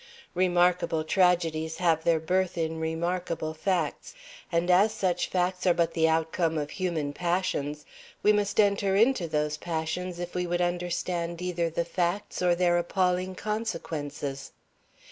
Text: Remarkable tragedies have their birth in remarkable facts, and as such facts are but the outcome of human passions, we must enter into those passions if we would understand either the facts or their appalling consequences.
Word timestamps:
Remarkable 0.33 1.03
tragedies 1.03 1.77
have 1.77 2.03
their 2.03 2.19
birth 2.19 2.57
in 2.57 2.79
remarkable 2.79 3.53
facts, 3.53 4.15
and 4.51 4.71
as 4.71 4.91
such 4.91 5.29
facts 5.29 5.67
are 5.67 5.75
but 5.75 5.93
the 5.93 6.09
outcome 6.09 6.57
of 6.57 6.71
human 6.71 7.13
passions, 7.13 7.85
we 8.23 8.33
must 8.33 8.59
enter 8.59 8.95
into 8.95 9.27
those 9.27 9.57
passions 9.57 10.17
if 10.17 10.33
we 10.33 10.47
would 10.47 10.57
understand 10.59 11.39
either 11.39 11.69
the 11.69 11.85
facts 11.85 12.41
or 12.41 12.55
their 12.55 12.79
appalling 12.79 13.35
consequences. 13.35 14.53